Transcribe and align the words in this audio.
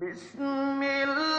بسم 0.00 0.82
الله 0.82 1.29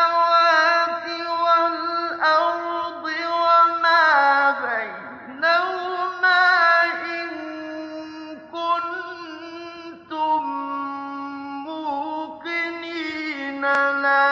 إلا 14.01 14.30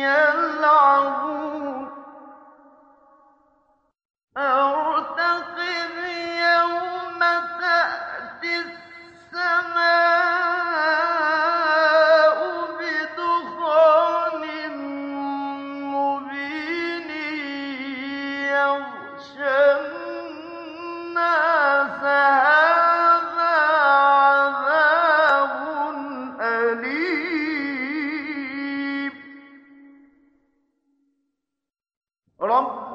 يلعبون. 0.00 1.39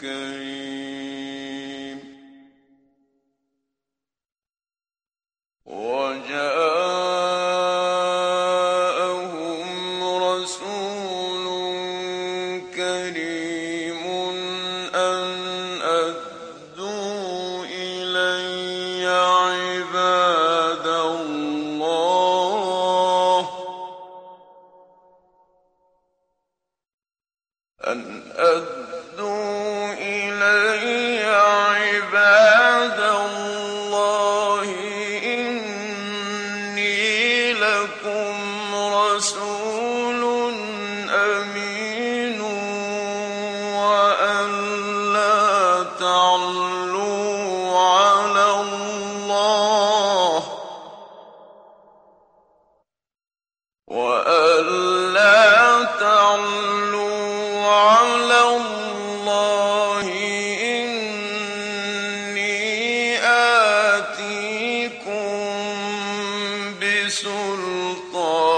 good. 0.00 0.39
بسلطان 67.70 68.49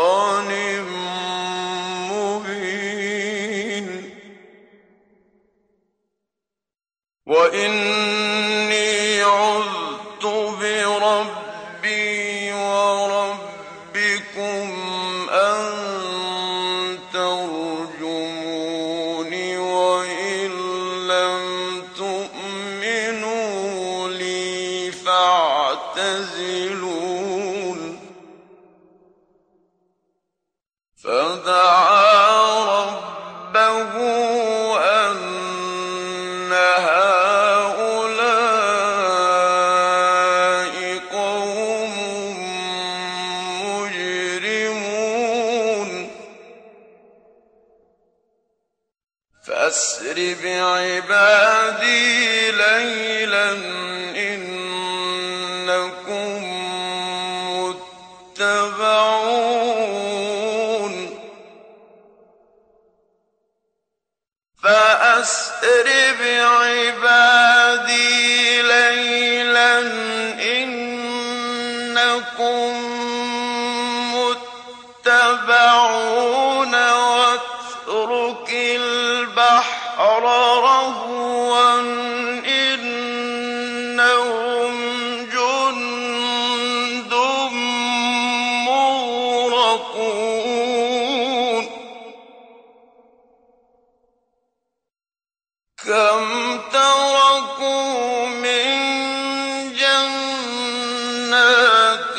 جنات 101.32 102.16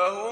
أهم 0.00 0.29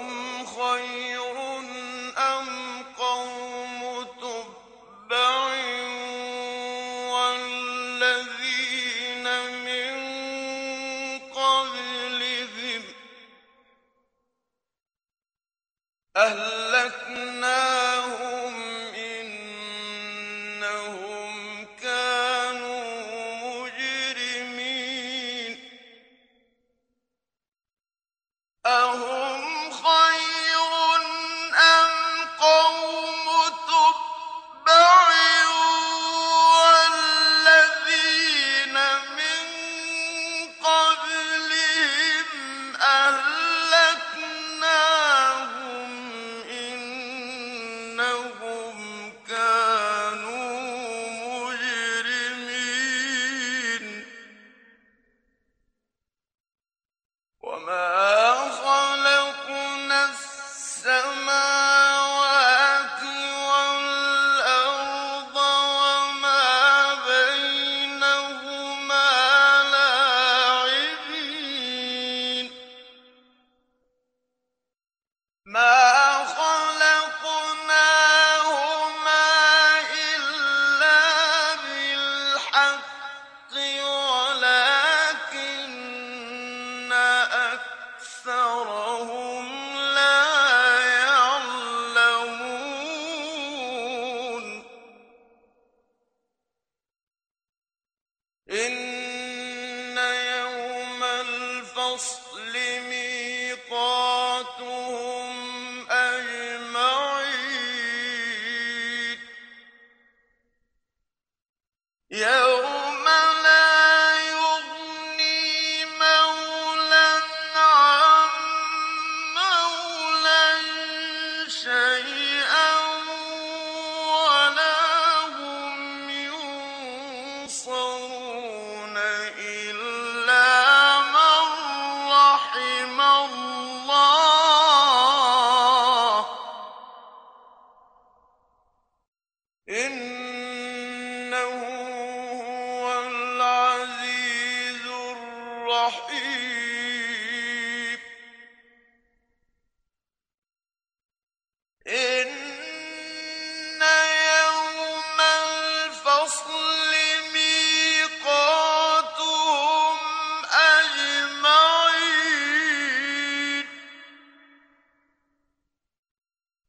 إن 98.51 99.97
يوم 99.97 101.03
الفصل 101.03 102.53
ميقاتهم 102.89 104.88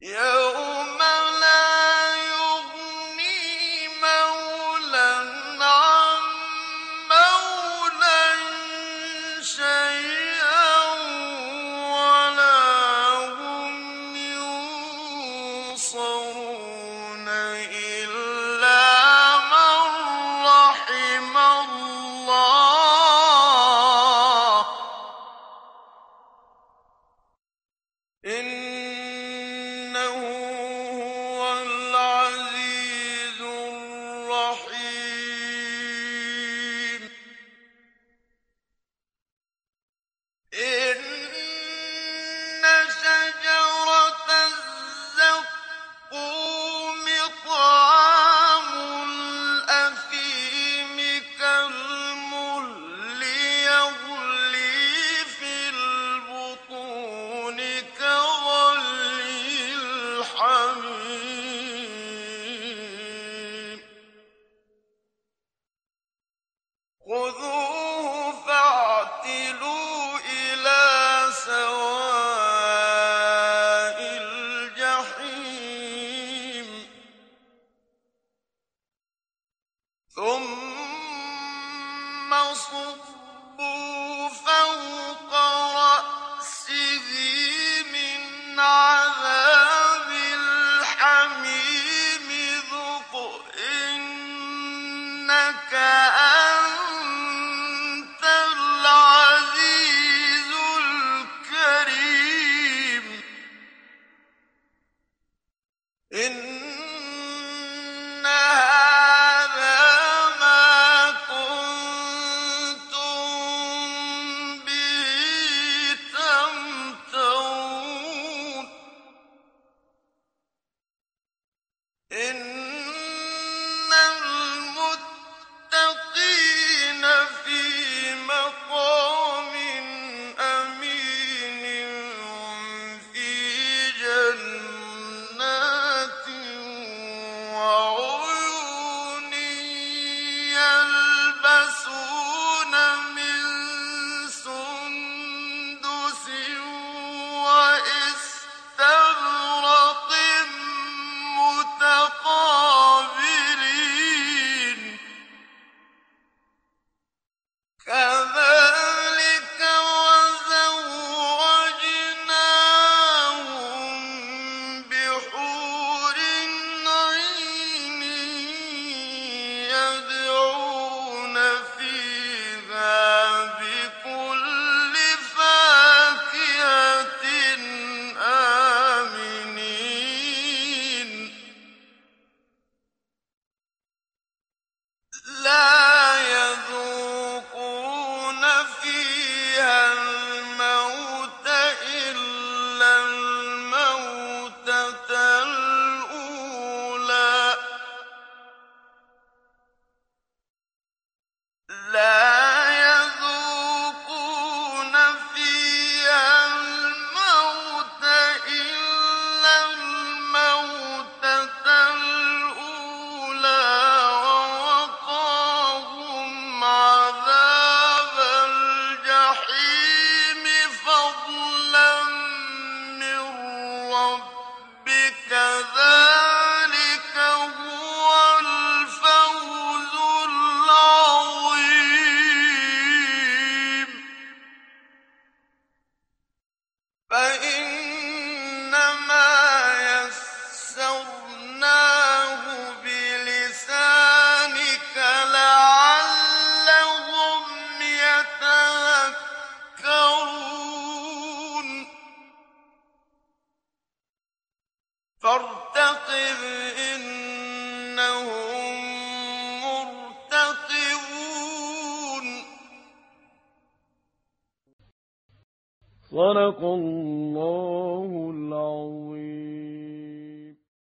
يوم 0.03 0.40
الرحيم. 34.33 34.90